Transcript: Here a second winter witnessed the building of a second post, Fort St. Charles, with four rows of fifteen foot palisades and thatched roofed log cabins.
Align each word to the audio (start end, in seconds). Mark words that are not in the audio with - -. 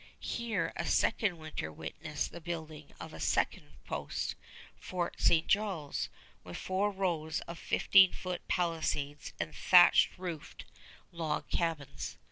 Here 0.19 0.73
a 0.75 0.87
second 0.87 1.37
winter 1.37 1.71
witnessed 1.71 2.31
the 2.31 2.41
building 2.41 2.91
of 2.99 3.13
a 3.13 3.19
second 3.19 3.73
post, 3.85 4.33
Fort 4.75 5.13
St. 5.21 5.47
Charles, 5.47 6.09
with 6.43 6.57
four 6.57 6.89
rows 6.89 7.39
of 7.41 7.59
fifteen 7.59 8.11
foot 8.11 8.41
palisades 8.47 9.33
and 9.39 9.53
thatched 9.53 10.17
roofed 10.17 10.65
log 11.11 11.47
cabins. 11.51 12.17